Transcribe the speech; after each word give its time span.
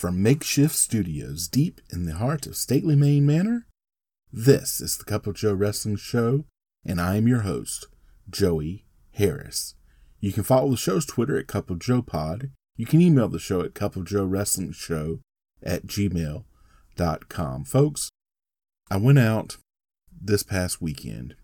From 0.00 0.22
makeshift 0.22 0.74
studios 0.76 1.46
deep 1.46 1.82
in 1.92 2.06
the 2.06 2.14
heart 2.14 2.46
of 2.46 2.56
stately 2.56 2.96
Maine 2.96 3.26
Manor, 3.26 3.66
this 4.32 4.80
is 4.80 4.96
the 4.96 5.04
Cup 5.04 5.26
of 5.26 5.34
Joe 5.34 5.52
Wrestling 5.52 5.96
Show, 5.96 6.46
and 6.86 6.98
I 6.98 7.16
am 7.16 7.28
your 7.28 7.40
host, 7.40 7.84
Joey 8.30 8.86
Harris. 9.12 9.74
You 10.18 10.32
can 10.32 10.42
follow 10.42 10.70
the 10.70 10.78
show's 10.78 11.04
Twitter 11.04 11.38
at 11.38 11.48
Cup 11.48 11.68
of 11.68 11.80
Joe 11.80 12.00
Pod. 12.00 12.50
You 12.78 12.86
can 12.86 13.02
email 13.02 13.28
the 13.28 13.38
show 13.38 13.60
at 13.60 13.74
Cup 13.74 13.94
of 13.94 14.06
Joe 14.06 14.24
Wrestling 14.24 14.72
Show 14.72 15.18
at 15.62 15.86
gmail.com. 15.86 17.64
Folks, 17.66 18.08
I 18.90 18.96
went 18.96 19.18
out 19.18 19.58
this 20.18 20.42
past 20.42 20.80
weekend 20.80 21.34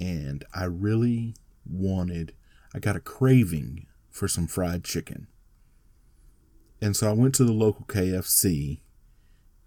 and 0.00 0.42
I 0.54 0.64
really 0.64 1.34
wanted, 1.66 2.32
I 2.74 2.78
got 2.78 2.96
a 2.96 3.00
craving 3.00 3.88
for 4.08 4.26
some 4.26 4.46
fried 4.46 4.84
chicken. 4.84 5.26
And 6.80 6.96
so 6.96 7.08
I 7.08 7.12
went 7.12 7.34
to 7.36 7.44
the 7.44 7.52
local 7.52 7.86
KFC 7.86 8.80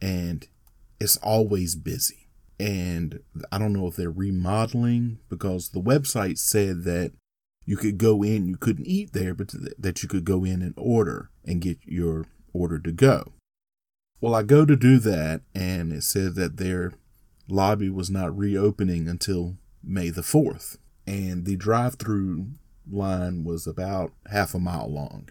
and 0.01 0.47
it's 0.99 1.17
always 1.17 1.75
busy. 1.75 2.27
And 2.59 3.21
I 3.51 3.57
don't 3.57 3.73
know 3.73 3.88
if 3.88 3.95
they're 3.95 4.11
remodeling 4.11 5.19
because 5.29 5.69
the 5.69 5.81
website 5.81 6.38
said 6.38 6.83
that 6.83 7.13
you 7.66 7.77
could 7.77 7.97
go 7.97 8.23
in, 8.23 8.47
you 8.47 8.57
couldn't 8.57 8.88
eat 8.88 9.13
there, 9.13 9.33
but 9.33 9.53
that 9.77 10.03
you 10.03 10.09
could 10.09 10.25
go 10.25 10.43
in 10.43 10.61
and 10.61 10.73
order 10.75 11.29
and 11.45 11.61
get 11.61 11.77
your 11.85 12.25
order 12.53 12.79
to 12.79 12.91
go. 12.91 13.33
Well, 14.21 14.35
I 14.35 14.44
go 14.44 14.66
to 14.66 14.75
do 14.75 14.99
that 14.99 15.41
and 15.55 15.94
it 15.94 16.03
said 16.03 16.35
that 16.35 16.57
their 16.57 16.94
lobby 17.47 17.89
was 17.89 18.09
not 18.09 18.38
reopening 18.38 19.07
until 19.07 19.55
May 19.83 20.09
the 20.09 20.21
4th. 20.21 20.77
And 21.07 21.45
the 21.45 21.55
drive 21.55 21.95
through 21.95 22.49
line 22.89 23.44
was 23.44 23.66
about 23.66 24.11
half 24.29 24.53
a 24.53 24.59
mile 24.59 24.91
long. 24.91 25.29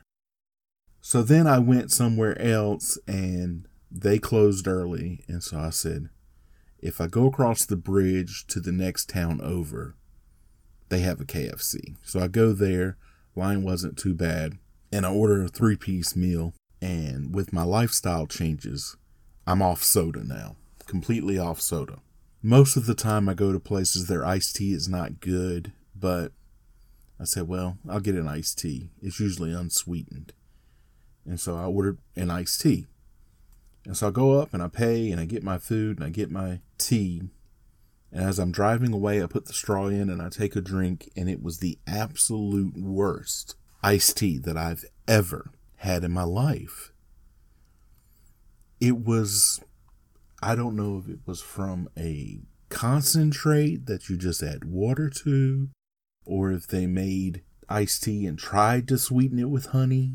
So 1.09 1.23
then 1.23 1.47
I 1.47 1.59
went 1.59 1.91
somewhere 1.91 2.39
else 2.39 2.99
and 3.09 3.67
they 3.91 4.19
closed 4.19 4.69
early. 4.69 5.25
And 5.27 5.43
so 5.43 5.59
I 5.59 5.71
said, 5.71 6.11
if 6.81 7.01
I 7.01 7.07
go 7.07 7.25
across 7.25 7.65
the 7.65 7.77
bridge 7.79 8.47
to 8.49 8.61
the 8.61 8.73
next 8.73 9.09
town 9.09 9.41
over, 9.41 9.97
they 10.91 10.99
have 10.99 11.19
a 11.19 11.25
KFC. 11.25 11.97
So 12.03 12.21
I 12.21 12.29
go 12.29 12.53
there. 12.53 12.99
Line 13.35 13.63
wasn't 13.63 13.97
too 13.97 14.13
bad. 14.13 14.59
And 14.93 15.07
I 15.07 15.11
order 15.11 15.43
a 15.43 15.49
three 15.49 15.77
piece 15.77 16.15
meal. 16.15 16.53
And 16.83 17.35
with 17.35 17.55
my 17.55 17.63
lifestyle 17.63 18.27
changes, 18.27 18.95
I'm 19.47 19.63
off 19.63 19.83
soda 19.83 20.23
now. 20.23 20.57
Completely 20.85 21.39
off 21.39 21.63
soda. 21.63 22.01
Most 22.43 22.77
of 22.77 22.85
the 22.85 22.95
time 22.95 23.31
I 23.31 23.33
go 23.33 23.51
to 23.51 23.59
places, 23.59 24.09
their 24.09 24.27
iced 24.27 24.57
tea 24.57 24.75
is 24.75 24.91
not 24.91 25.21
good. 25.21 25.73
But 25.97 26.33
I 27.19 27.25
said, 27.25 27.49
well, 27.49 27.79
I'll 27.89 27.99
get 27.99 28.15
an 28.15 28.29
iced 28.29 28.59
tea. 28.59 28.91
It's 29.01 29.19
usually 29.19 29.55
unsweetened. 29.55 30.35
And 31.29 31.39
so 31.39 31.57
I 31.57 31.65
ordered 31.65 31.99
an 32.17 32.31
iced 32.31 32.63
tea. 32.63 32.87
And 33.85 33.95
so 33.95 34.09
I 34.09 34.11
go 34.11 34.41
up 34.41 34.55
and 34.55 34.63
I 34.63 34.69
pay 34.69 35.11
and 35.11 35.21
I 35.21 35.27
get 35.27 35.43
my 35.43 35.59
food 35.59 35.99
and 35.99 36.07
I 36.07 36.09
get 36.09 36.31
my 36.31 36.61
tea. 36.79 37.23
And 38.11 38.25
as 38.25 38.39
I'm 38.39 38.51
driving 38.51 38.95
away, 38.95 39.23
I 39.23 39.27
put 39.27 39.45
the 39.45 39.53
straw 39.53 39.89
in 39.89 40.09
and 40.09 40.23
I 40.23 40.31
take 40.31 40.57
a 40.57 40.63
drink, 40.63 41.11
and 41.15 41.29
it 41.29 41.43
was 41.43 41.59
the 41.59 41.79
absolute 41.87 42.75
worst 42.79 43.57
iced 43.83 44.17
tea 44.17 44.39
that 44.39 44.57
I've 44.57 44.87
ever 45.07 45.51
had 45.77 46.03
in 46.03 46.13
my 46.13 46.23
life. 46.23 46.93
It 48.81 49.05
was, 49.05 49.61
I 50.43 50.55
don't 50.55 50.77
know 50.77 51.03
if 51.05 51.11
it 51.11 51.21
was 51.27 51.43
from 51.43 51.91
a 51.99 52.41
concentrate 52.71 53.85
that 53.85 54.09
you 54.09 54.17
just 54.17 54.43
add 54.43 54.65
water 54.65 55.11
to, 55.11 55.69
or 56.25 56.51
if 56.53 56.67
they 56.67 56.87
made 56.87 57.43
iced 57.69 58.05
tea 58.05 58.25
and 58.25 58.39
tried 58.39 58.89
to 58.89 58.97
sweeten 58.97 59.39
it 59.39 59.51
with 59.51 59.67
honey 59.67 60.15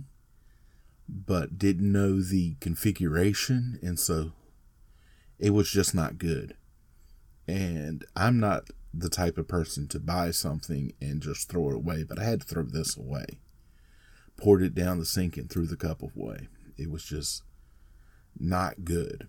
but 1.08 1.58
didn't 1.58 1.92
know 1.92 2.22
the 2.22 2.56
configuration, 2.60 3.80
and 3.82 4.00
so 4.00 4.32
it 5.40 5.52
was 5.52 5.70
just 5.70 5.94
not 5.94 6.18
good. 6.18 6.56
And 7.48 8.06
I'm 8.16 8.40
not 8.40 8.70
the 8.94 9.10
type 9.10 9.38
of 9.38 9.48
person 9.48 9.88
to 9.90 10.00
buy 10.00 10.32
something 10.32 10.94
and 11.02 11.22
just 11.22 11.50
throw 11.50 11.70
it 11.70 11.76
away, 11.76 12.04
but 12.04 12.20
I 12.20 12.24
had 12.24 12.42
to 12.42 12.48
throw 12.48 12.64
this 12.64 12.96
away. 12.96 13.26
Poured 14.38 14.62
it 14.62 14.76
down 14.76 15.00
the 15.00 15.06
sink 15.06 15.36
and 15.36 15.50
threw 15.50 15.66
the 15.66 15.76
cup 15.76 16.02
away. 16.02 16.48
It 16.78 16.90
was 16.90 17.04
just 17.04 17.44
not 18.40 18.86
good. 18.86 19.28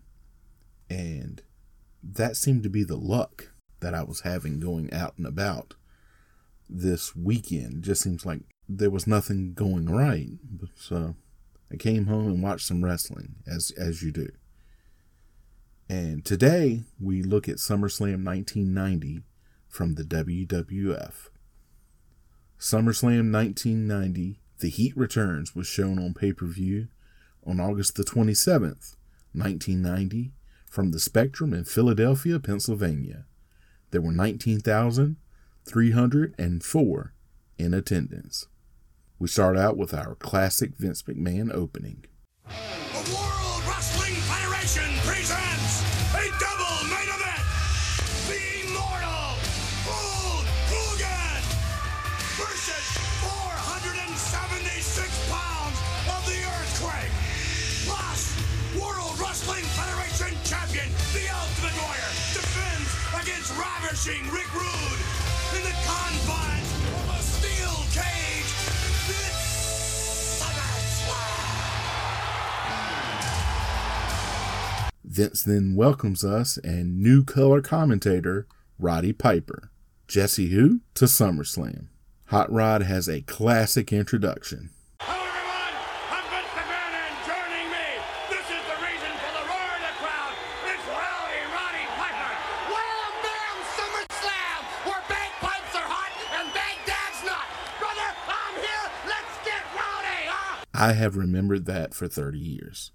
And 0.89 1.43
that 2.03 2.37
seemed 2.37 2.63
to 2.63 2.69
be 2.69 2.85
the 2.85 2.97
luck 2.97 3.53
that 3.81 3.95
I 3.95 4.03
was 4.03 4.21
having 4.21 4.61
going 4.61 4.93
out 4.93 5.15
and 5.17 5.27
about 5.27 5.75
this 6.69 7.17
weekend. 7.17 7.79
It 7.79 7.83
just 7.83 8.03
seems 8.03 8.25
like 8.25 8.41
there 8.69 8.91
was 8.91 9.07
nothing 9.07 9.55
going 9.55 9.87
right. 9.87 10.39
So 10.75 11.17
I 11.73 11.77
came 11.77 12.07
home 12.07 12.27
and 12.27 12.43
watched 12.43 12.67
some 12.67 12.85
wrestling, 12.85 13.37
as 13.47 13.73
as 13.79 14.03
you 14.03 14.13
do. 14.13 14.29
And 15.89 16.25
today 16.25 16.83
we 17.01 17.23
look 17.23 17.49
at 17.49 17.57
SummerSlam 17.57 18.25
1990 18.25 19.23
from 19.69 19.97
the 19.97 20.05
WWF. 20.05 21.29
SummerSlam 22.59 23.31
1990, 23.33 24.41
The 24.61 24.71
Heat 24.71 24.97
Returns, 24.97 25.55
was 25.55 25.67
shown 25.67 25.99
on 25.99 26.15
pay 26.15 26.33
per 26.33 26.47
view 26.47 26.89
on 27.47 27.61
August 27.61 27.97
the 27.97 28.05
27th, 28.05 28.97
1990, 29.33 30.33
from 30.71 30.93
the 30.93 31.01
Spectrum 31.01 31.53
in 31.53 31.65
Philadelphia, 31.65 32.41
Pennsylvania. 32.41 33.27
There 33.91 34.01
were 34.01 34.13
19,304 34.13 37.13
in 37.59 37.75
attendance. 37.75 38.47
We 39.25 39.29
start 39.29 39.57
out 39.57 39.79
with 39.79 39.95
our 39.95 40.17
classic 40.17 40.77
Vince 40.77 41.01
McMahon 41.05 41.51
opening. 41.51 42.05
The 42.45 43.05
World 43.09 43.63
Wrestling 43.65 44.13
Federation 44.29 44.85
presents 45.01 45.81
a 46.13 46.29
double 46.37 46.85
main 46.93 47.09
event. 47.09 47.41
The 48.29 48.69
Immortal 48.69 49.41
Hulk 49.89 50.45
Hogan 50.69 51.41
versus 52.37 52.85
476 53.25 55.09
pounds 55.33 55.81
of 56.05 56.21
the 56.29 56.45
Earthquake. 56.45 57.17
Plus, 57.89 58.29
World 58.77 59.17
Wrestling 59.17 59.65
Federation 59.73 60.37
champion, 60.45 60.93
the 61.17 61.33
Ultimate 61.33 61.73
Warrior, 61.81 62.13
defends 62.37 62.93
against 63.17 63.57
ravishing 63.57 64.29
Rick 64.29 64.53
Rude 64.53 65.01
in 65.57 65.65
the 65.65 65.73
confines 65.89 66.64
Vince 75.15 75.45
then 75.45 75.77
welcomes 75.77 76.25
us 76.25 76.59
and 76.65 76.99
new 77.01 77.23
color 77.23 77.63
commentator 77.63 78.49
Roddy 78.81 79.13
Piper. 79.13 79.71
Jesse 80.09 80.49
who? 80.49 80.81
To 80.95 81.05
SummerSlam. 81.05 81.87
Hot 82.35 82.51
Rod 82.51 82.83
has 82.83 83.09
a 83.09 83.21
classic 83.21 83.93
introduction. 83.93 84.71
Hello, 84.99 85.23
everyone. 85.23 85.79
I'm 86.11 86.27
Vince 86.35 86.51
McMahon, 86.51 86.93
and 86.99 87.15
joining 87.31 87.71
me, 87.71 87.87
this 88.27 88.43
is 88.43 88.65
the 88.67 88.75
reason 88.83 89.13
for 89.23 89.31
the 89.39 89.45
roar 89.47 89.71
of 89.79 89.83
the 89.87 89.95
crowd. 90.03 90.35
It's 90.67 90.83
Rowdy 90.83 91.43
Roddy 91.55 91.87
Piper. 91.95 92.33
Wham 92.75 93.15
bam 93.23 93.57
SummerSlam, 93.79 94.61
where 94.83 95.05
bagpipes 95.07 95.75
are 95.79 95.87
hot 95.95 96.11
and 96.43 96.51
Baghdad's 96.51 97.23
not. 97.23 97.47
Brother, 97.79 98.11
I'm 98.27 98.55
here. 98.59 98.87
Let's 99.07 99.35
get 99.47 99.63
rowdy, 99.79 100.27
huh? 100.27 100.67
I 100.75 100.99
have 100.99 101.15
remembered 101.15 101.67
that 101.71 101.95
for 101.95 102.11
30 102.11 102.37
years. 102.41 102.91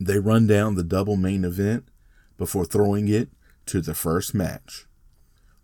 They 0.00 0.18
run 0.18 0.46
down 0.46 0.74
the 0.74 0.82
double 0.82 1.16
main 1.16 1.44
event 1.44 1.88
before 2.36 2.64
throwing 2.64 3.08
it 3.08 3.30
to 3.66 3.80
the 3.80 3.94
first 3.94 4.34
match. 4.34 4.86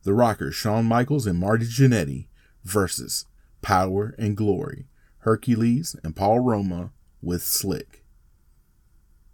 The 0.04 0.14
Rockers, 0.14 0.54
Shawn 0.54 0.84
Michaels 0.86 1.26
and 1.26 1.38
Marty 1.38 1.66
Jannetty 1.66 2.28
versus 2.64 3.26
Power 3.62 4.14
and 4.18 4.36
Glory, 4.36 4.86
Hercules 5.18 5.96
and 6.04 6.14
Paul 6.14 6.40
Roma 6.40 6.92
with 7.20 7.42
Slick. 7.42 8.04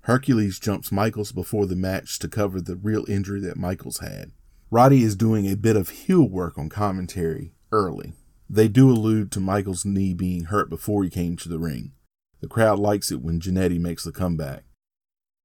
Hercules 0.02 0.58
jumps 0.58 0.90
Michaels 0.90 1.32
before 1.32 1.66
the 1.66 1.76
match 1.76 2.18
to 2.18 2.28
cover 2.28 2.60
the 2.60 2.76
real 2.76 3.04
injury 3.08 3.40
that 3.40 3.56
Michaels 3.56 3.98
had. 3.98 4.32
Roddy 4.70 5.02
is 5.02 5.16
doing 5.16 5.46
a 5.46 5.56
bit 5.56 5.76
of 5.76 5.90
heel 5.90 6.28
work 6.28 6.58
on 6.58 6.68
commentary 6.68 7.52
early. 7.70 8.14
They 8.48 8.68
do 8.68 8.90
allude 8.90 9.30
to 9.32 9.40
Michaels' 9.40 9.84
knee 9.84 10.14
being 10.14 10.44
hurt 10.44 10.68
before 10.68 11.04
he 11.04 11.10
came 11.10 11.36
to 11.36 11.48
the 11.48 11.58
ring. 11.58 11.92
The 12.40 12.48
crowd 12.48 12.78
likes 12.78 13.10
it 13.10 13.22
when 13.22 13.40
Jannetty 13.40 13.78
makes 13.78 14.04
the 14.04 14.12
comeback. 14.12 14.64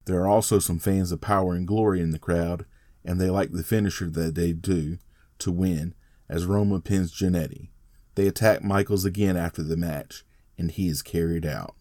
There 0.05 0.21
are 0.21 0.27
also 0.27 0.59
some 0.59 0.79
fans 0.79 1.11
of 1.11 1.21
Power 1.21 1.53
and 1.53 1.67
Glory 1.67 2.01
in 2.01 2.11
the 2.11 2.19
crowd, 2.19 2.65
and 3.03 3.19
they 3.19 3.29
like 3.29 3.51
the 3.51 3.63
finisher 3.63 4.09
that 4.09 4.35
they 4.35 4.53
do 4.53 4.97
to 5.39 5.51
win 5.51 5.93
as 6.27 6.45
Roma 6.45 6.79
pins 6.79 7.13
Jannetty. 7.13 7.69
They 8.15 8.27
attack 8.27 8.63
Michaels 8.63 9.05
again 9.05 9.37
after 9.37 9.63
the 9.63 9.77
match, 9.77 10.23
and 10.57 10.71
he 10.71 10.87
is 10.87 11.01
carried 11.01 11.45
out. 11.45 11.75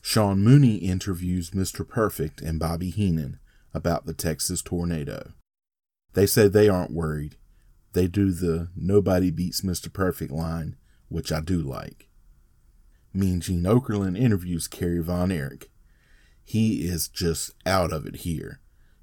Sean 0.00 0.40
Mooney 0.40 0.76
interviews 0.76 1.50
Mr. 1.50 1.86
Perfect 1.86 2.40
and 2.40 2.58
Bobby 2.58 2.90
Heenan 2.90 3.38
about 3.72 4.06
the 4.06 4.14
Texas 4.14 4.62
tornado. 4.62 5.32
They 6.12 6.26
say 6.26 6.46
they 6.46 6.68
aren't 6.68 6.92
worried. 6.92 7.36
They 7.92 8.06
do 8.06 8.32
the 8.32 8.68
nobody 8.76 9.30
beats 9.30 9.62
Mr. 9.62 9.92
Perfect 9.92 10.30
line, 10.30 10.76
which 11.08 11.32
I 11.32 11.40
do 11.40 11.60
like. 11.60 12.08
Mean 13.12 13.40
Gene 13.40 13.62
Okerlund 13.62 14.18
interviews 14.18 14.68
Kerry 14.68 15.00
Von 15.00 15.30
Erich. 15.30 15.70
He 16.44 16.86
is 16.86 17.08
just 17.08 17.52
out 17.66 17.92
of 17.92 18.06
it 18.06 18.16
here. 18.16 18.60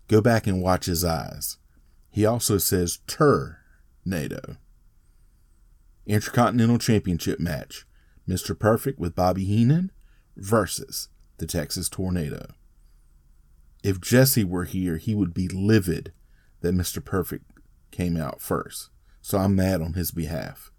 Go 0.07 0.21
back 0.21 0.47
and 0.47 0.61
watch 0.61 0.85
his 0.85 1.03
eyes. 1.03 1.57
He 2.09 2.25
also 2.25 2.57
says 2.57 2.99
tornado. 3.07 4.57
Intercontinental 6.05 6.77
Championship 6.77 7.39
match 7.39 7.85
Mr. 8.27 8.57
Perfect 8.57 8.99
with 8.99 9.15
Bobby 9.15 9.45
Heenan 9.45 9.91
versus 10.35 11.09
the 11.37 11.45
Texas 11.45 11.89
Tornado. 11.89 12.53
If 13.83 13.99
Jesse 13.99 14.43
were 14.43 14.65
here, 14.65 14.97
he 14.97 15.15
would 15.15 15.33
be 15.33 15.47
livid 15.47 16.13
that 16.61 16.75
Mr. 16.75 17.03
Perfect 17.03 17.45
came 17.89 18.15
out 18.15 18.41
first, 18.41 18.89
so 19.21 19.39
I'm 19.39 19.55
mad 19.55 19.81
on 19.81 19.93
his 19.93 20.11
behalf. 20.11 20.71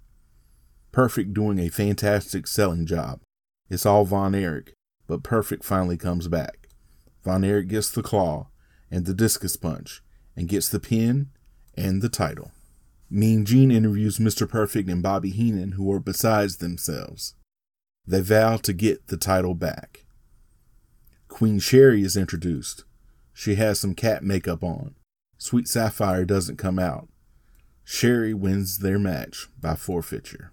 Perfect 0.93 1.35
doing 1.35 1.59
a 1.59 1.69
fantastic 1.69 2.47
selling 2.47 2.87
job. 2.87 3.21
It's 3.69 3.87
all 3.87 4.05
Von 4.05 4.35
Erich, 4.35 4.75
but 5.07 5.23
Perfect 5.23 5.65
finally 5.65 5.97
comes 5.97 6.29
back. 6.29 6.69
Von 7.25 7.45
Erich 7.45 7.69
gets 7.69 7.91
the 7.91 8.03
claw 8.03 8.49
and 8.91 9.07
the 9.07 9.15
discus 9.15 9.57
punch 9.57 10.03
and 10.37 10.49
gets 10.49 10.69
the 10.69 10.81
pin 10.81 11.31
and 11.77 12.03
the 12.03 12.09
title. 12.09 12.51
Mean 13.11 13.45
Gene 13.45 13.71
interviews 13.71 14.19
Mr. 14.19 14.49
Perfect 14.49 14.89
and 14.89 15.03
Bobby 15.03 15.31
Heenan, 15.31 15.73
who 15.73 15.93
are 15.93 16.01
besides 16.01 16.57
themselves. 16.57 17.35
They 18.07 18.21
vow 18.21 18.57
to 18.57 18.73
get 18.73 19.09
the 19.09 19.17
title 19.17 19.55
back. 19.55 20.07
Queen 21.29 21.59
Sherry 21.59 22.03
is 22.03 22.17
introduced. 22.17 22.85
She 23.33 23.55
has 23.57 23.79
some 23.79 23.95
cat 23.95 24.23
makeup 24.23 24.65
on. 24.65 24.95
Sweet 25.39 25.69
Sapphire 25.69 26.25
doesn't 26.25 26.57
come 26.57 26.79
out. 26.79 27.09
Sherry 27.85 28.33
wins 28.33 28.79
their 28.79 28.99
match 28.99 29.49
by 29.61 29.75
forfeiture. 29.75 30.53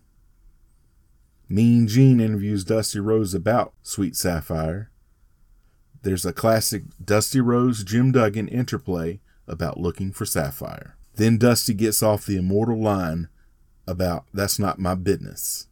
Mean 1.51 1.87
Gene 1.87 2.19
interviews 2.19 2.63
Dusty 2.63 2.99
Rhodes 2.99 3.33
about 3.33 3.73
Sweet 3.81 4.15
Sapphire. 4.15 4.91
There's 6.03 6.23
a 6.23 6.31
classic 6.31 6.83
Dusty 7.03 7.41
Rhodes 7.41 7.83
Jim 7.83 8.11
Duggan 8.11 8.47
interplay 8.47 9.19
about 9.47 9.79
looking 9.79 10.11
for 10.11 10.27
Sapphire. 10.27 10.95
Then 11.15 11.39
Dusty 11.39 11.73
gets 11.73 12.03
off 12.03 12.27
the 12.27 12.37
immortal 12.37 12.79
line 12.79 13.29
about 13.87 14.25
that's 14.31 14.59
not 14.59 14.77
my 14.77 14.93
business. 14.93 15.67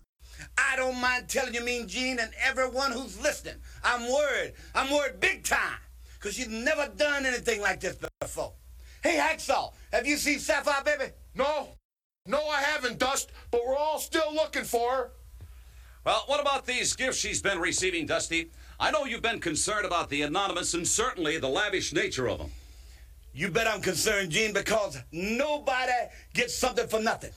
I 0.57 0.75
don't 0.77 1.00
mind 1.00 1.29
telling 1.29 1.53
you, 1.53 1.63
Mean 1.63 1.88
Gene, 1.88 2.18
and 2.19 2.31
everyone 2.44 2.91
who's 2.91 3.21
listening, 3.21 3.62
I'm 3.83 4.12
worried. 4.12 4.53
I'm 4.73 4.91
worried 4.91 5.19
big 5.19 5.44
time, 5.44 5.77
because 6.19 6.39
you've 6.39 6.50
never 6.50 6.91
done 6.97 7.27
anything 7.27 7.62
like 7.62 7.81
this 7.81 7.97
before. 8.19 8.53
Hey, 9.03 9.18
Hacksaw, 9.18 9.73
have 9.94 10.07
you 10.07 10.18
seen 10.18 10.39
Sapphire, 10.39 10.83
baby? 10.83 11.12
No, 11.35 11.69
no, 12.25 12.47
I 12.47 12.62
haven't, 12.62 12.97
Dust, 12.97 13.31
but 13.51 13.62
we're 13.63 13.77
all 13.77 14.00
still 14.00 14.33
looking 14.33 14.63
for 14.63 14.91
her. 14.91 15.12
Well, 16.07 16.24
what 16.27 16.39
about 16.39 16.65
these 16.65 16.95
gifts 16.95 17.18
she's 17.18 17.42
been 17.42 17.59
receiving, 17.59 18.06
Dusty? 18.06 18.50
I 18.80 18.92
know 18.92 19.04
you've 19.04 19.21
been 19.21 19.42
concerned 19.42 19.86
about 19.86 20.09
the 20.09 20.21
anonymous 20.21 20.74
and 20.74 20.88
certainly 20.88 21.38
the 21.38 21.50
lavish 21.50 21.92
nature 21.92 22.30
of 22.30 22.38
them. 22.38 22.50
You 23.33 23.51
bet 23.51 23.68
I'm 23.68 23.81
concerned, 23.81 24.31
Gene, 24.31 24.54
because 24.54 24.98
nobody 25.12 25.92
gets 26.33 26.56
something 26.56 26.88
for 26.88 27.01
nothing. 27.01 27.31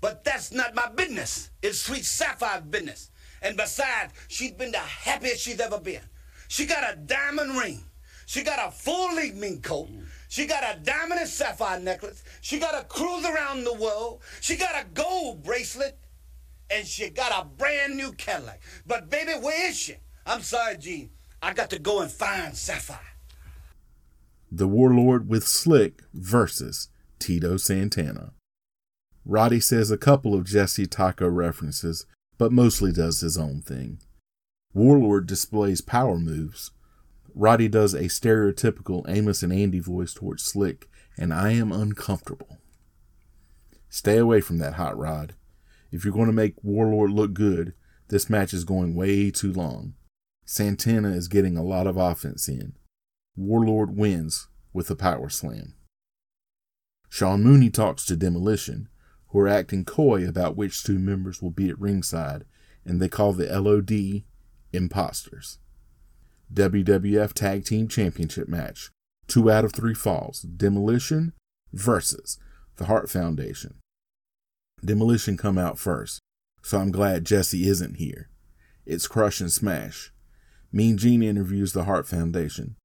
But 0.00 0.22
that's 0.22 0.52
not 0.52 0.72
my 0.72 0.88
business. 0.90 1.50
It's 1.62 1.80
Sweet 1.80 2.04
Sapphire's 2.04 2.62
business. 2.62 3.10
And 3.42 3.56
besides, 3.56 4.12
she's 4.28 4.52
been 4.52 4.70
the 4.70 4.78
happiest 4.78 5.42
she's 5.42 5.58
ever 5.58 5.80
been. 5.80 6.02
She 6.46 6.64
got 6.64 6.94
a 6.94 6.94
diamond 6.94 7.58
ring. 7.58 7.82
She 8.26 8.44
got 8.44 8.68
a 8.68 8.70
full 8.70 9.16
length 9.16 9.34
mink 9.34 9.64
coat. 9.64 9.88
She 10.28 10.46
got 10.46 10.62
a 10.62 10.78
diamond 10.78 11.18
and 11.18 11.28
sapphire 11.28 11.80
necklace. 11.80 12.22
She 12.40 12.60
got 12.60 12.80
a 12.80 12.84
cruise 12.84 13.24
around 13.24 13.64
the 13.64 13.74
world. 13.74 14.20
She 14.40 14.54
got 14.54 14.80
a 14.80 14.86
gold 14.94 15.42
bracelet. 15.42 15.98
And 16.74 16.86
she 16.86 17.10
got 17.10 17.32
a 17.38 17.44
brand 17.46 17.96
new 17.96 18.12
Cadillac. 18.12 18.60
But 18.86 19.10
baby, 19.10 19.32
where 19.32 19.68
is 19.68 19.76
she? 19.76 19.96
I'm 20.24 20.42
sorry, 20.42 20.76
Gene. 20.78 21.10
I 21.42 21.52
got 21.52 21.70
to 21.70 21.78
go 21.78 22.00
and 22.00 22.10
find 22.10 22.56
Sapphire. 22.56 22.98
The 24.50 24.68
Warlord 24.68 25.28
with 25.28 25.46
Slick 25.46 26.02
versus 26.14 26.88
Tito 27.18 27.56
Santana. 27.56 28.32
Roddy 29.24 29.60
says 29.60 29.90
a 29.90 29.98
couple 29.98 30.34
of 30.34 30.44
Jesse 30.44 30.86
Taco 30.86 31.28
references, 31.28 32.06
but 32.38 32.52
mostly 32.52 32.92
does 32.92 33.20
his 33.20 33.38
own 33.38 33.60
thing. 33.60 34.00
Warlord 34.74 35.26
displays 35.26 35.80
power 35.80 36.18
moves. 36.18 36.70
Roddy 37.34 37.68
does 37.68 37.94
a 37.94 38.04
stereotypical 38.04 39.04
Amos 39.08 39.42
and 39.42 39.52
Andy 39.52 39.78
voice 39.78 40.14
towards 40.14 40.42
Slick, 40.42 40.88
and 41.16 41.32
I 41.32 41.52
am 41.52 41.72
uncomfortable. 41.72 42.58
Stay 43.88 44.18
away 44.18 44.40
from 44.40 44.58
that 44.58 44.74
hot 44.74 44.96
rod. 44.96 45.34
If 45.92 46.04
you're 46.04 46.14
going 46.14 46.26
to 46.26 46.32
make 46.32 46.54
Warlord 46.62 47.10
look 47.10 47.34
good, 47.34 47.74
this 48.08 48.30
match 48.30 48.52
is 48.52 48.64
going 48.64 48.94
way 48.94 49.30
too 49.30 49.52
long. 49.52 49.94
Santana 50.44 51.10
is 51.10 51.28
getting 51.28 51.56
a 51.56 51.62
lot 51.62 51.86
of 51.86 51.96
offense 51.96 52.48
in. 52.48 52.74
Warlord 53.36 53.96
wins 53.96 54.48
with 54.72 54.90
a 54.90 54.96
power 54.96 55.28
slam. 55.28 55.74
Sean 57.08 57.42
Mooney 57.42 57.70
talks 57.70 58.06
to 58.06 58.16
Demolition, 58.16 58.88
who 59.28 59.38
are 59.40 59.48
acting 59.48 59.84
coy 59.84 60.26
about 60.26 60.56
which 60.56 60.82
two 60.82 60.98
members 60.98 61.42
will 61.42 61.50
be 61.50 61.68
at 61.68 61.78
ringside, 61.78 62.44
and 62.84 63.00
they 63.00 63.08
call 63.08 63.34
the 63.34 63.46
LOD 63.46 64.24
imposters. 64.72 65.58
WWF 66.52 67.32
Tag 67.32 67.64
Team 67.64 67.86
Championship 67.86 68.48
match. 68.48 68.90
Two 69.26 69.50
out 69.50 69.64
of 69.64 69.72
three 69.72 69.94
falls. 69.94 70.42
Demolition 70.42 71.32
versus 71.72 72.38
the 72.76 72.86
Hart 72.86 73.08
Foundation. 73.08 73.74
Demolition 74.84 75.36
come 75.36 75.58
out 75.58 75.78
first, 75.78 76.20
so 76.62 76.78
I'm 76.78 76.90
glad 76.90 77.24
Jesse 77.24 77.68
isn't 77.68 77.96
here. 77.96 78.28
It's 78.84 79.06
crush 79.06 79.40
and 79.40 79.52
smash. 79.52 80.12
Mean 80.72 80.96
Gene 80.96 81.22
interviews 81.22 81.72
the 81.72 81.84
Hart 81.84 82.06
Foundation. 82.06 82.76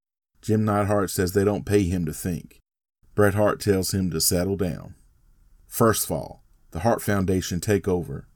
Jim 0.42 0.64
Neidhart 0.64 1.10
says 1.10 1.34
they 1.34 1.44
don't 1.44 1.66
pay 1.66 1.84
him 1.84 2.06
to 2.06 2.14
think. 2.14 2.60
Bret 3.16 3.34
Hart 3.34 3.60
tells 3.60 3.94
him 3.94 4.12
to 4.12 4.22
settle 4.22 4.56
down. 4.56 4.96
First 5.68 6.08
fall, 6.08 6.44
the 6.72 6.82
Hart 6.82 7.02
Foundation 7.02 7.60
take 7.60 7.88
over, 7.88 8.28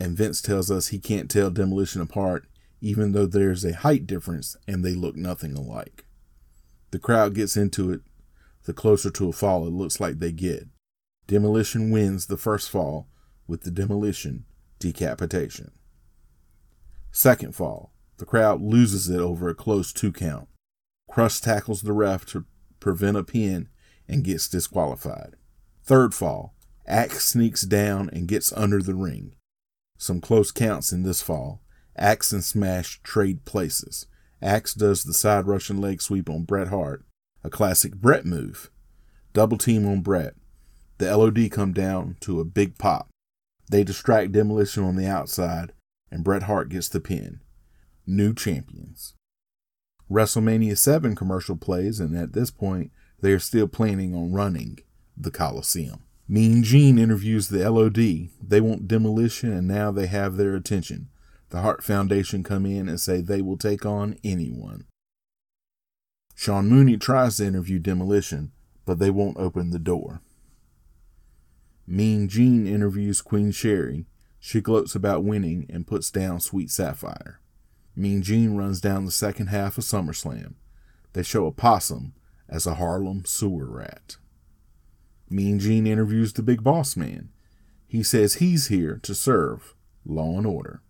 and 0.00 0.16
Vince 0.16 0.42
tells 0.42 0.70
us 0.70 0.88
he 0.88 0.98
can't 0.98 1.30
tell 1.30 1.50
Demolition 1.50 2.00
apart 2.00 2.46
even 2.84 3.12
though 3.12 3.24
there's 3.24 3.64
a 3.64 3.72
height 3.72 4.06
difference 4.06 4.58
and 4.68 4.84
they 4.84 4.94
look 4.94 5.16
nothing 5.16 5.56
alike. 5.56 6.04
The 6.90 6.98
crowd 6.98 7.34
gets 7.34 7.56
into 7.56 7.90
it 7.90 8.02
the 8.64 8.74
closer 8.74 9.10
to 9.10 9.30
a 9.30 9.32
fall 9.32 9.66
it 9.66 9.70
looks 9.70 10.00
like 10.00 10.18
they 10.18 10.32
get. 10.32 10.68
Demolition 11.26 11.90
wins 11.90 12.26
the 12.26 12.36
first 12.36 12.70
fall 12.70 13.08
with 13.46 13.62
the 13.62 13.70
demolition 13.70 14.44
decapitation. 14.78 15.70
Second 17.10 17.54
fall, 17.54 17.92
the 18.18 18.26
crowd 18.26 18.60
loses 18.60 19.08
it 19.08 19.20
over 19.20 19.48
a 19.48 19.54
close 19.54 19.92
two 19.92 20.12
count. 20.12 20.48
Crush 21.10 21.40
tackles 21.40 21.82
the 21.82 21.92
ref 21.92 22.26
to 22.26 22.44
prevent 22.80 23.16
a 23.16 23.24
pin 23.24 23.68
and 24.08 24.24
gets 24.24 24.48
disqualified. 24.48 25.36
Third 25.82 26.14
fall, 26.14 26.54
Axe 26.86 27.24
sneaks 27.26 27.62
down 27.62 28.10
and 28.12 28.28
gets 28.28 28.52
under 28.52 28.82
the 28.82 28.94
ring. 28.94 29.34
Some 29.96 30.20
close 30.20 30.50
counts 30.50 30.92
in 30.92 31.02
this 31.02 31.22
fall. 31.22 31.62
Axe 31.96 32.32
and 32.32 32.44
Smash 32.44 33.00
trade 33.02 33.44
places. 33.44 34.06
Axe 34.42 34.74
does 34.74 35.04
the 35.04 35.14
side 35.14 35.46
Russian 35.46 35.80
leg 35.80 36.02
sweep 36.02 36.28
on 36.28 36.42
Bret 36.42 36.68
Hart, 36.68 37.04
a 37.42 37.48
classic 37.48 37.94
Bret 37.94 38.26
move. 38.26 38.70
Double 39.32 39.56
team 39.56 39.86
on 39.86 40.02
Bret. 40.02 40.34
The 41.04 41.14
LOD 41.14 41.50
come 41.50 41.74
down 41.74 42.16
to 42.20 42.40
a 42.40 42.46
big 42.46 42.78
pop. 42.78 43.10
They 43.70 43.84
distract 43.84 44.32
Demolition 44.32 44.84
on 44.84 44.96
the 44.96 45.06
outside, 45.06 45.74
and 46.10 46.24
Bret 46.24 46.44
Hart 46.44 46.70
gets 46.70 46.88
the 46.88 46.98
pin. 46.98 47.40
New 48.06 48.32
champions. 48.32 49.12
WrestleMania 50.10 50.78
7 50.78 51.14
commercial 51.14 51.56
plays, 51.56 52.00
and 52.00 52.16
at 52.16 52.32
this 52.32 52.50
point, 52.50 52.90
they 53.20 53.32
are 53.32 53.38
still 53.38 53.68
planning 53.68 54.14
on 54.14 54.32
running 54.32 54.78
the 55.14 55.30
Coliseum. 55.30 56.04
Mean 56.26 56.62
Gene 56.62 56.98
interviews 56.98 57.48
the 57.48 57.70
LOD. 57.70 58.30
They 58.42 58.62
want 58.62 58.88
demolition, 58.88 59.52
and 59.52 59.68
now 59.68 59.90
they 59.90 60.06
have 60.06 60.38
their 60.38 60.54
attention. 60.54 61.10
The 61.50 61.60
Hart 61.60 61.84
Foundation 61.84 62.42
come 62.42 62.64
in 62.64 62.88
and 62.88 62.98
say 62.98 63.20
they 63.20 63.42
will 63.42 63.58
take 63.58 63.84
on 63.84 64.16
anyone. 64.24 64.86
Sean 66.34 66.66
Mooney 66.70 66.96
tries 66.96 67.36
to 67.36 67.44
interview 67.44 67.78
Demolition, 67.78 68.52
but 68.86 68.98
they 68.98 69.10
won't 69.10 69.36
open 69.36 69.68
the 69.68 69.78
door. 69.78 70.22
Mean 71.86 72.28
Gene 72.28 72.66
interviews 72.66 73.20
Queen 73.20 73.50
Sherry. 73.50 74.06
She 74.40 74.60
gloats 74.60 74.94
about 74.94 75.24
winning 75.24 75.66
and 75.68 75.86
puts 75.86 76.10
down 76.10 76.40
Sweet 76.40 76.70
Sapphire. 76.70 77.40
Mean 77.96 78.22
Gene 78.22 78.56
runs 78.56 78.80
down 78.80 79.04
the 79.04 79.10
second 79.10 79.48
half 79.48 79.78
of 79.78 79.84
SummerSlam. 79.84 80.54
They 81.12 81.22
show 81.22 81.46
a 81.46 81.52
possum 81.52 82.14
as 82.48 82.66
a 82.66 82.74
Harlem 82.74 83.24
sewer 83.24 83.66
rat. 83.66 84.16
Mean 85.30 85.58
Gene 85.58 85.86
interviews 85.86 86.32
the 86.32 86.42
big 86.42 86.62
boss 86.62 86.96
man. 86.96 87.30
He 87.86 88.02
says 88.02 88.34
he's 88.34 88.68
here 88.68 88.98
to 89.02 89.14
serve 89.14 89.74
law 90.04 90.36
and 90.38 90.46
order. 90.46 90.82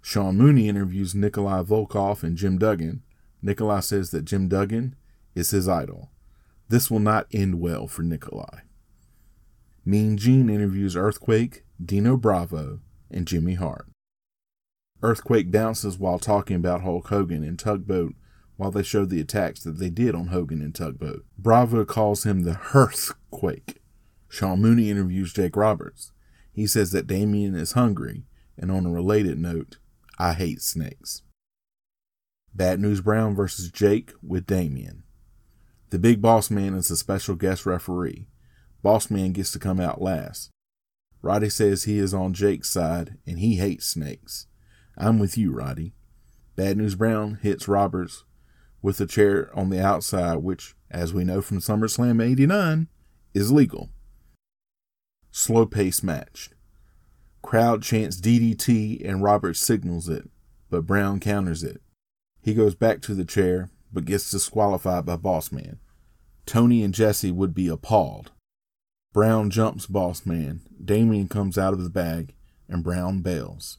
Sean 0.00 0.36
Mooney 0.36 0.68
interviews 0.68 1.14
Nikolai 1.14 1.62
Volkov 1.62 2.22
and 2.22 2.36
Jim 2.36 2.58
Duggan. 2.58 3.02
Nikolai 3.40 3.80
says 3.80 4.10
that 4.10 4.26
Jim 4.26 4.48
Duggan 4.48 4.96
is 5.34 5.50
his 5.50 5.68
idol. 5.68 6.10
This 6.68 6.90
will 6.90 7.00
not 7.00 7.26
end 7.32 7.60
well 7.60 7.86
for 7.86 8.02
Nikolai. 8.02 8.60
Mean 9.86 10.16
Gene 10.16 10.48
interviews 10.48 10.96
Earthquake, 10.96 11.64
Dino 11.84 12.16
Bravo, 12.16 12.80
and 13.10 13.26
Jimmy 13.26 13.54
Hart. 13.54 13.86
Earthquake 15.02 15.50
bounces 15.50 15.98
while 15.98 16.18
talking 16.18 16.56
about 16.56 16.80
Hulk 16.80 17.08
Hogan 17.08 17.44
and 17.44 17.58
Tugboat 17.58 18.14
while 18.56 18.70
they 18.70 18.82
show 18.82 19.04
the 19.04 19.20
attacks 19.20 19.62
that 19.64 19.78
they 19.78 19.90
did 19.90 20.14
on 20.14 20.28
Hogan 20.28 20.62
and 20.62 20.74
Tugboat. 20.74 21.26
Bravo 21.36 21.84
calls 21.84 22.24
him 22.24 22.42
the 22.42 22.54
Hearthquake. 22.54 23.82
Sean 24.28 24.62
Mooney 24.62 24.88
interviews 24.90 25.34
Jake 25.34 25.56
Roberts. 25.56 26.12
He 26.50 26.66
says 26.66 26.92
that 26.92 27.06
Damien 27.06 27.54
is 27.54 27.72
hungry, 27.72 28.24
and 28.56 28.70
on 28.70 28.86
a 28.86 28.90
related 28.90 29.38
note, 29.38 29.76
I 30.18 30.32
hate 30.32 30.62
snakes. 30.62 31.22
Bad 32.54 32.80
News 32.80 33.00
Brown 33.00 33.34
versus 33.34 33.70
Jake 33.70 34.12
with 34.22 34.46
Damien. 34.46 35.02
The 35.90 35.98
big 35.98 36.22
boss 36.22 36.50
man 36.50 36.74
is 36.74 36.90
a 36.90 36.96
special 36.96 37.34
guest 37.34 37.66
referee. 37.66 38.28
Boss 38.84 39.10
man 39.10 39.32
gets 39.32 39.50
to 39.52 39.58
come 39.58 39.80
out 39.80 40.02
last. 40.02 40.50
Roddy 41.22 41.48
says 41.48 41.84
he 41.84 41.98
is 41.98 42.12
on 42.12 42.34
Jake's 42.34 42.68
side 42.68 43.16
and 43.26 43.38
he 43.38 43.56
hates 43.56 43.86
snakes. 43.86 44.46
I'm 44.98 45.18
with 45.18 45.38
you, 45.38 45.52
Roddy. 45.52 45.94
Bad 46.54 46.76
News 46.76 46.94
Brown 46.94 47.38
hits 47.40 47.66
Roberts 47.66 48.24
with 48.82 49.00
a 49.00 49.06
chair 49.06 49.50
on 49.54 49.70
the 49.70 49.82
outside, 49.82 50.36
which, 50.36 50.76
as 50.90 51.14
we 51.14 51.24
know 51.24 51.40
from 51.40 51.60
SummerSlam 51.60 52.22
89, 52.22 52.88
is 53.32 53.50
legal. 53.50 53.88
Slow 55.30 55.64
pace 55.64 56.02
match. 56.02 56.50
Crowd 57.40 57.82
chants 57.82 58.20
DDT 58.20 59.02
and 59.02 59.22
Roberts 59.22 59.60
signals 59.60 60.10
it, 60.10 60.28
but 60.68 60.86
Brown 60.86 61.20
counters 61.20 61.64
it. 61.64 61.80
He 62.42 62.52
goes 62.52 62.74
back 62.74 63.00
to 63.00 63.14
the 63.14 63.24
chair, 63.24 63.70
but 63.90 64.04
gets 64.04 64.30
disqualified 64.30 65.06
by 65.06 65.16
Bossman. 65.16 65.78
Tony 66.44 66.82
and 66.82 66.92
Jesse 66.92 67.32
would 67.32 67.54
be 67.54 67.68
appalled. 67.68 68.30
Brown 69.14 69.48
jumps 69.48 69.86
Boss 69.86 70.26
Man. 70.26 70.62
Damien 70.84 71.28
comes 71.28 71.56
out 71.56 71.72
of 71.72 71.84
the 71.84 71.88
bag, 71.88 72.34
and 72.68 72.82
Brown 72.82 73.20
bails. 73.20 73.78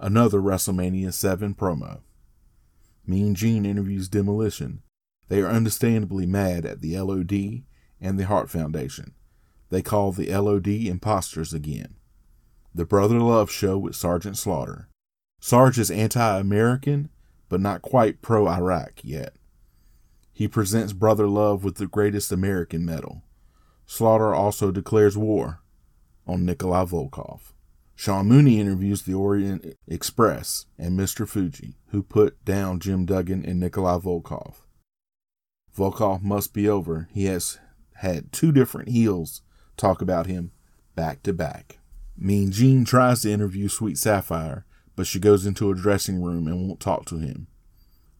Another 0.00 0.40
WrestleMania 0.40 1.12
7 1.12 1.54
promo. 1.54 2.00
Mean 3.06 3.34
Gene 3.34 3.66
interviews 3.66 4.08
Demolition. 4.08 4.80
They 5.28 5.42
are 5.42 5.50
understandably 5.50 6.24
mad 6.24 6.64
at 6.64 6.80
the 6.80 6.98
LOD 6.98 7.64
and 8.00 8.18
the 8.18 8.24
Hart 8.24 8.48
Foundation. 8.48 9.12
They 9.68 9.82
call 9.82 10.10
the 10.10 10.34
LOD 10.34 10.68
imposters 10.68 11.52
again. 11.52 11.96
The 12.74 12.86
Brother 12.86 13.20
Love 13.20 13.50
show 13.50 13.76
with 13.76 13.94
Sergeant 13.94 14.38
Slaughter. 14.38 14.88
Sarge 15.38 15.78
is 15.78 15.90
anti 15.90 16.38
American, 16.38 17.10
but 17.50 17.60
not 17.60 17.82
quite 17.82 18.22
pro 18.22 18.48
Iraq 18.48 19.04
yet. 19.04 19.34
He 20.32 20.48
presents 20.48 20.94
Brother 20.94 21.28
Love 21.28 21.62
with 21.62 21.74
the 21.74 21.86
greatest 21.86 22.32
American 22.32 22.86
medal. 22.86 23.22
Slaughter 23.92 24.32
also 24.34 24.70
declares 24.70 25.18
war 25.18 25.60
on 26.26 26.46
Nikolai 26.46 26.86
Volkov. 26.86 27.52
Sean 27.94 28.26
Mooney 28.26 28.58
interviews 28.58 29.02
the 29.02 29.12
Orient 29.12 29.76
Express 29.86 30.64
and 30.78 30.98
Mr. 30.98 31.28
Fuji, 31.28 31.76
who 31.88 32.02
put 32.02 32.42
down 32.42 32.80
Jim 32.80 33.04
Duggan 33.04 33.44
and 33.44 33.60
Nikolai 33.60 33.98
Volkov. 33.98 34.54
Volkov 35.76 36.22
must 36.22 36.54
be 36.54 36.66
over. 36.66 37.06
He 37.12 37.26
has 37.26 37.58
had 37.96 38.32
two 38.32 38.50
different 38.50 38.88
heels 38.88 39.42
talk 39.76 40.00
about 40.00 40.24
him 40.24 40.52
back 40.96 41.22
to 41.24 41.34
back. 41.34 41.78
Mean 42.16 42.50
Gene 42.50 42.86
tries 42.86 43.20
to 43.20 43.30
interview 43.30 43.68
Sweet 43.68 43.98
Sapphire, 43.98 44.64
but 44.96 45.06
she 45.06 45.20
goes 45.20 45.44
into 45.44 45.70
a 45.70 45.74
dressing 45.74 46.22
room 46.22 46.46
and 46.46 46.66
won't 46.66 46.80
talk 46.80 47.04
to 47.04 47.18
him. 47.18 47.46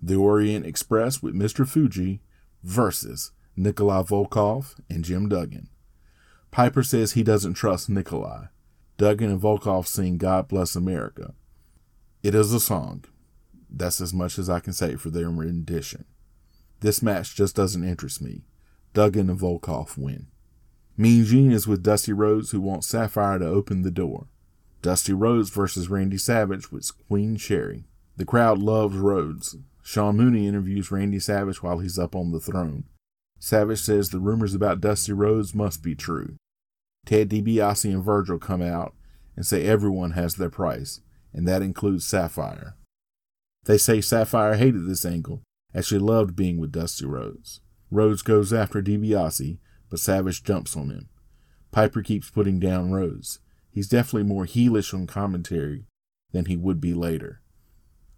The 0.02 0.16
Orient 0.16 0.66
Express 0.66 1.22
with 1.22 1.34
Mr. 1.34 1.66
Fuji 1.66 2.20
versus 2.62 3.32
Nikolai 3.56 4.02
Volkov 4.02 4.76
and 4.88 5.04
Jim 5.04 5.28
Duggan. 5.28 5.68
Piper 6.50 6.82
says 6.82 7.12
he 7.12 7.22
doesn't 7.22 7.54
trust 7.54 7.88
Nikolai. 7.88 8.46
Duggan 8.96 9.30
and 9.30 9.40
Volkov 9.40 9.86
sing 9.86 10.18
God 10.18 10.48
Bless 10.48 10.76
America. 10.76 11.34
It 12.22 12.34
is 12.34 12.52
a 12.52 12.60
song. 12.60 13.04
That's 13.70 14.00
as 14.00 14.14
much 14.14 14.38
as 14.38 14.48
I 14.48 14.60
can 14.60 14.72
say 14.72 14.96
for 14.96 15.10
their 15.10 15.30
rendition. 15.30 16.04
This 16.80 17.02
match 17.02 17.34
just 17.34 17.56
doesn't 17.56 17.84
interest 17.84 18.20
me. 18.20 18.42
Duggan 18.94 19.30
and 19.30 19.38
Volkov 19.38 19.96
win. 19.96 20.26
Mean 20.96 21.24
Gene 21.24 21.52
is 21.52 21.66
with 21.66 21.82
Dusty 21.82 22.12
Rhodes, 22.12 22.50
who 22.50 22.60
wants 22.60 22.86
Sapphire 22.86 23.38
to 23.38 23.46
open 23.46 23.82
the 23.82 23.90
door. 23.90 24.26
Dusty 24.82 25.12
Rhodes 25.12 25.48
versus 25.48 25.88
Randy 25.88 26.18
Savage 26.18 26.70
with 26.70 26.90
Queen 27.08 27.36
Sherry. 27.36 27.84
The 28.16 28.24
crowd 28.24 28.58
loves 28.58 28.96
Rhodes. 28.96 29.56
Sean 29.82 30.16
Mooney 30.16 30.46
interviews 30.46 30.90
Randy 30.90 31.18
Savage 31.18 31.62
while 31.62 31.78
he's 31.78 31.98
up 31.98 32.14
on 32.14 32.30
the 32.30 32.40
throne. 32.40 32.84
Savage 33.44 33.80
says 33.80 34.10
the 34.10 34.20
rumors 34.20 34.54
about 34.54 34.80
Dusty 34.80 35.12
Rhodes 35.12 35.52
must 35.52 35.82
be 35.82 35.96
true. 35.96 36.36
Ted 37.04 37.28
DiBiase 37.28 37.92
and 37.92 38.04
Virgil 38.04 38.38
come 38.38 38.62
out 38.62 38.94
and 39.34 39.44
say 39.44 39.66
everyone 39.66 40.12
has 40.12 40.36
their 40.36 40.48
price, 40.48 41.00
and 41.32 41.48
that 41.48 41.60
includes 41.60 42.06
Sapphire. 42.06 42.76
They 43.64 43.78
say 43.78 44.00
Sapphire 44.00 44.54
hated 44.54 44.86
this 44.86 45.04
angle, 45.04 45.42
as 45.74 45.88
she 45.88 45.98
loved 45.98 46.36
being 46.36 46.60
with 46.60 46.70
Dusty 46.70 47.04
Rhodes. 47.04 47.60
Rhodes 47.90 48.22
goes 48.22 48.52
after 48.52 48.80
DiBiase, 48.80 49.58
but 49.90 49.98
Savage 49.98 50.44
jumps 50.44 50.76
on 50.76 50.90
him. 50.90 51.08
Piper 51.72 52.00
keeps 52.00 52.30
putting 52.30 52.60
down 52.60 52.92
Rhodes. 52.92 53.40
He's 53.72 53.88
definitely 53.88 54.28
more 54.28 54.46
heelish 54.46 54.94
on 54.94 55.08
commentary 55.08 55.86
than 56.30 56.44
he 56.44 56.56
would 56.56 56.80
be 56.80 56.94
later. 56.94 57.42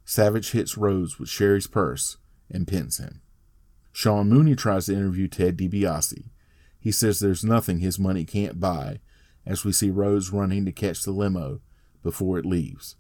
Savage 0.05 0.51
hits 0.51 0.77
Rhodes 0.77 1.19
with 1.19 1.31
Sherry's 1.31 1.67
purse 1.67 2.19
and 2.51 2.69
pins 2.69 2.99
him. 2.99 3.23
Sean 3.95 4.29
Mooney 4.29 4.57
tries 4.57 4.87
to 4.87 4.93
interview 4.93 5.29
Ted 5.29 5.57
DiBiase. 5.57 6.25
He 6.81 6.91
says 6.91 7.21
there's 7.21 7.45
nothing 7.45 7.79
his 7.79 7.97
money 7.97 8.25
can't 8.25 8.59
buy, 8.59 8.99
as 9.47 9.65
we 9.65 9.71
see 9.71 9.89
Rhodes 9.89 10.33
running 10.33 10.65
to 10.65 10.73
catch 10.73 11.05
the 11.05 11.13
limo 11.13 11.61
before 12.03 12.37
it 12.37 12.45
leaves. 12.45 12.97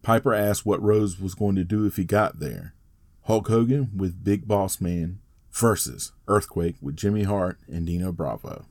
Piper 0.00 0.32
asks 0.32 0.64
what 0.64 0.82
Rhodes 0.82 1.20
was 1.20 1.34
going 1.34 1.54
to 1.56 1.64
do 1.64 1.84
if 1.84 1.96
he 1.96 2.04
got 2.04 2.40
there. 2.40 2.74
Hulk 3.24 3.48
Hogan 3.48 3.90
with 3.94 4.24
Big 4.24 4.48
Boss 4.48 4.80
Man 4.80 5.18
versus 5.52 6.12
Earthquake 6.26 6.76
with 6.80 6.96
Jimmy 6.96 7.24
Hart 7.24 7.58
and 7.68 7.84
Dino 7.84 8.10
Bravo. 8.10 8.64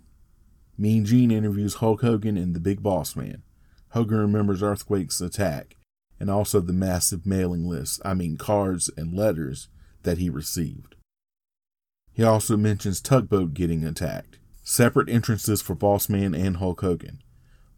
Mean 0.79 1.05
Gene 1.05 1.29
interviews 1.29 1.75
Hulk 1.75 2.01
Hogan 2.01 2.37
and 2.37 2.55
the 2.55 2.59
Big 2.59 2.81
Boss 2.81 3.15
Man. 3.15 3.43
Hogan 3.89 4.17
remembers 4.17 4.63
Earthquake's 4.63 5.21
attack 5.21 5.75
and 6.19 6.31
also 6.31 6.59
the 6.59 6.73
massive 6.73 7.27
mailing 7.27 7.67
list, 7.67 8.01
I 8.03 8.15
mean 8.15 8.35
cards 8.35 8.89
and 8.97 9.13
letters, 9.13 9.67
that 10.07 10.19
he 10.19 10.29
received. 10.29 10.95
He 12.13 12.23
also 12.23 12.55
mentions 12.55 13.01
Tugboat 13.01 13.53
getting 13.53 13.83
attacked. 13.83 14.39
Separate 14.63 15.09
entrances 15.09 15.61
for 15.61 15.75
Bossman 15.75 16.33
and 16.33 16.57
Hulk 16.57 16.79
Hogan. 16.79 17.21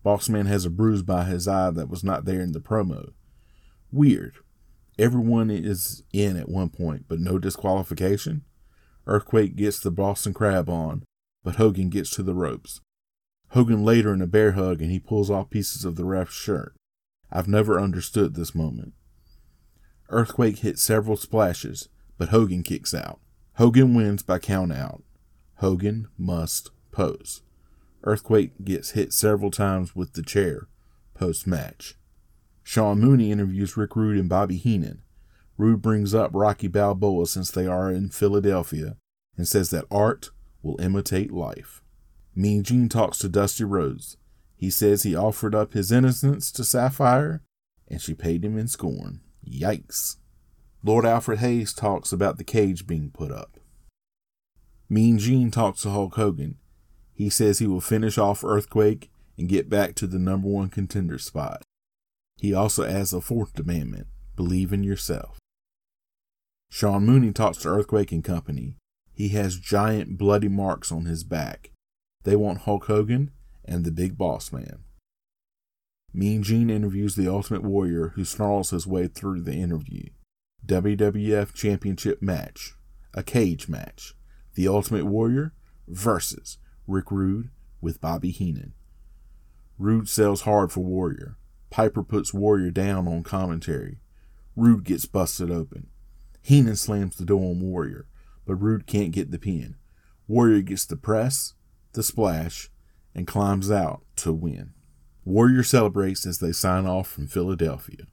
Bossman 0.06 0.46
has 0.46 0.64
a 0.64 0.70
bruise 0.70 1.02
by 1.02 1.24
his 1.24 1.48
eye 1.48 1.72
that 1.72 1.90
was 1.90 2.04
not 2.04 2.26
there 2.26 2.40
in 2.40 2.52
the 2.52 2.60
promo. 2.60 3.14
Weird. 3.92 4.36
Everyone 5.00 5.50
is 5.50 6.04
in 6.14 6.38
at 6.38 6.50
one 6.50 6.70
point, 6.70 7.06
but 7.08 7.20
no 7.20 7.40
disqualification. 7.40 8.44
Earthquake 9.08 9.56
gets 9.56 9.80
the 9.80 9.90
Boston 9.90 10.36
Crab 10.36 10.70
on, 10.70 11.06
but 11.44 11.56
Hogan 11.56 11.90
gets 11.90 12.12
to 12.12 12.22
the 12.22 12.36
ropes. 12.36 12.80
Hogan 13.54 13.84
later 13.84 14.14
in 14.14 14.22
a 14.22 14.28
bear 14.28 14.52
hug 14.52 14.84
and 14.84 14.92
he 14.92 15.00
pulls 15.00 15.32
off 15.32 15.50
pieces 15.50 15.84
of 15.84 15.96
the 15.96 16.06
ref's 16.06 16.36
shirt. 16.36 16.76
I've 17.32 17.48
never 17.48 17.80
understood 17.80 18.36
this 18.36 18.54
moment. 18.54 18.94
Earthquake 20.10 20.60
hits 20.60 20.84
several 20.84 21.18
splashes, 21.18 21.90
but 22.20 22.30
Hogan 22.30 22.62
kicks 22.62 22.94
out. 22.94 23.20
Hogan 23.56 23.96
wins 23.96 24.22
by 24.22 24.38
count 24.38 24.72
out. 24.72 25.02
Hogan 25.56 26.10
must 26.18 26.70
pose. 26.92 27.42
Earthquake 28.04 28.52
gets 28.64 28.92
hit 28.92 29.12
several 29.12 29.50
times 29.50 29.96
with 29.96 30.14
the 30.14 30.22
chair 30.22 30.68
post 31.16 31.48
match. 31.48 31.96
Sean 32.62 33.00
Mooney 33.00 33.32
interviews 33.32 33.76
Rick 33.76 33.96
Rude 33.96 34.20
and 34.20 34.30
Bobby 34.30 34.58
Heenan. 34.58 35.02
Rude 35.58 35.82
brings 35.82 36.14
up 36.14 36.32
Rocky 36.34 36.68
Balboa 36.68 37.26
since 37.26 37.52
they 37.52 37.66
are 37.66 37.92
in 37.92 38.10
Philadelphia 38.10 38.96
and 39.36 39.48
says 39.48 39.70
that 39.72 39.86
art 39.90 40.30
will 40.62 40.80
imitate 40.80 41.32
life. 41.32 41.82
Mean 42.36 42.64
Gene 42.64 42.88
talks 42.88 43.18
to 43.20 43.30
Dusty 43.30 43.64
Rhodes. 43.64 44.18
He 44.56 44.70
says 44.70 45.04
he 45.04 45.16
offered 45.16 45.56
up 45.56 45.74
his 45.74 45.92
innocence 45.92 46.52
to 46.52 46.64
Sapphire 46.64 47.44
and 47.88 48.02
she 48.02 48.14
paid 48.14 48.46
him 48.46 48.58
in 48.58 48.68
scorn. 48.68 49.22
Yikes. 49.46 50.18
Lord 50.84 51.06
Alfred 51.06 51.40
Hayes 51.40 51.74
talks 51.74 52.14
about 52.14 52.38
the 52.38 52.44
cage 52.44 52.88
being 52.88 53.12
put 53.12 53.32
up. 53.32 53.58
Mean 54.90 55.20
Gene 55.20 55.52
talks 55.52 55.82
to 55.82 55.90
Hulk 55.90 56.16
Hogan. 56.16 56.58
He 57.14 57.30
says 57.30 57.60
he 57.60 57.68
will 57.68 57.82
finish 57.82 58.18
off 58.18 58.44
Earthquake 58.44 59.12
and 59.38 59.50
get 59.50 59.70
back 59.70 59.94
to 59.96 60.08
the 60.08 60.20
number 60.20 60.48
one 60.48 60.70
contender 60.70 61.18
spot. 61.18 61.64
He 62.38 62.54
also 62.54 62.86
adds 62.86 63.14
a 63.14 63.22
fourth 63.22 63.54
demandment 63.54 64.06
Believe 64.36 64.72
in 64.72 64.84
yourself. 64.84 65.38
Sean 66.72 67.06
Mooney 67.06 67.34
talks 67.34 67.58
to 67.60 67.68
Earthquake 67.68 68.14
and 68.14 68.24
Company. 68.24 68.76
He 69.14 69.30
has 69.30 69.60
giant 69.60 70.18
bloody 70.18 70.48
marks 70.48 70.94
on 70.94 71.06
his 71.06 71.26
back. 71.26 71.72
They 72.24 72.38
want 72.38 72.60
Hulk 72.60 72.86
Hogan 72.86 73.32
and 73.66 73.84
the 73.84 73.92
Big 73.92 74.18
Boss 74.18 74.54
Man. 74.54 74.80
Mean 76.14 76.42
Gene 76.42 76.70
interviews 76.70 77.16
the 77.16 77.28
Ultimate 77.28 77.64
Warrior, 77.64 78.14
who 78.16 78.24
snarls 78.24 78.70
his 78.70 78.88
way 78.88 79.08
through 79.08 79.42
the 79.42 79.54
interview. 79.54 80.10
WWF 80.70 81.52
Championship 81.56 82.22
match, 82.22 82.76
a 83.16 83.24
cage 83.24 83.68
match. 83.68 84.14
The 84.54 84.68
Ultimate 84.68 85.06
Warrior 85.06 85.56
versus 85.88 86.60
Rick 86.86 87.10
Rude 87.10 87.50
with 87.82 88.00
Bobby 88.00 88.30
Heenan. 88.30 88.74
Rude 89.80 90.08
sells 90.08 90.42
hard 90.42 90.72
for 90.72 90.82
Warrior. 90.82 91.38
Piper 91.72 92.04
puts 92.04 92.36
Warrior 92.36 92.70
down 92.70 93.08
on 93.08 93.24
commentary. 93.24 94.02
Rude 94.56 94.84
gets 94.84 95.08
busted 95.08 95.50
open. 95.50 95.88
Heenan 96.44 96.76
slams 96.76 97.16
the 97.16 97.26
door 97.26 97.50
on 97.50 97.62
Warrior, 97.62 98.06
but 98.46 98.58
Rude 98.58 98.86
can't 98.86 99.12
get 99.12 99.32
the 99.32 99.40
pin. 99.40 99.76
Warrior 100.28 100.62
gets 100.62 100.86
the 100.86 100.98
press, 100.98 101.56
the 101.94 102.04
splash, 102.04 102.70
and 103.16 103.26
climbs 103.26 103.72
out 103.72 104.04
to 104.18 104.32
win. 104.32 104.74
Warrior 105.26 105.64
celebrates 105.64 106.28
as 106.28 106.38
they 106.38 106.52
sign 106.52 106.86
off 106.86 107.08
from 107.08 107.26
Philadelphia. 107.26 108.06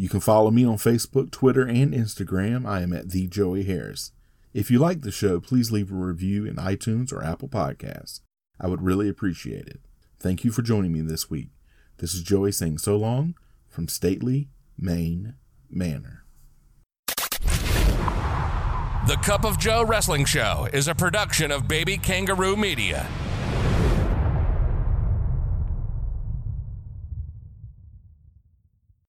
You 0.00 0.08
can 0.08 0.20
follow 0.20 0.52
me 0.52 0.64
on 0.64 0.76
Facebook, 0.76 1.32
Twitter, 1.32 1.66
and 1.66 1.92
Instagram. 1.92 2.64
I 2.64 2.82
am 2.82 2.92
at 2.92 3.10
the 3.10 3.26
Joey 3.26 3.64
Harris. 3.64 4.12
If 4.54 4.70
you 4.70 4.78
like 4.78 5.00
the 5.00 5.10
show, 5.10 5.40
please 5.40 5.72
leave 5.72 5.90
a 5.90 5.96
review 5.96 6.44
in 6.44 6.54
iTunes 6.54 7.12
or 7.12 7.24
Apple 7.24 7.48
Podcasts. 7.48 8.20
I 8.60 8.68
would 8.68 8.80
really 8.80 9.08
appreciate 9.08 9.66
it. 9.66 9.80
Thank 10.20 10.44
you 10.44 10.52
for 10.52 10.62
joining 10.62 10.92
me 10.92 11.00
this 11.00 11.28
week. 11.28 11.48
This 11.96 12.14
is 12.14 12.22
Joey 12.22 12.52
saying 12.52 12.78
so 12.78 12.96
long 12.96 13.34
from 13.66 13.88
Stately, 13.88 14.50
Maine 14.78 15.34
Manor. 15.68 16.24
The 19.08 19.18
Cup 19.24 19.44
of 19.44 19.58
Joe 19.58 19.84
Wrestling 19.84 20.26
Show 20.26 20.68
is 20.72 20.86
a 20.86 20.94
production 20.94 21.50
of 21.50 21.66
Baby 21.66 21.96
Kangaroo 21.98 22.56
Media. 22.56 23.04